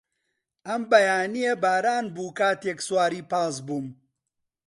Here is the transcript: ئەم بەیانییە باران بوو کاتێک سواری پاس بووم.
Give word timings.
ئەم 0.67 0.81
بەیانییە 0.91 1.53
باران 1.63 2.05
بوو 2.15 2.35
کاتێک 2.39 2.79
سواری 2.87 3.21
پاس 3.31 3.55
بووم. 3.65 3.87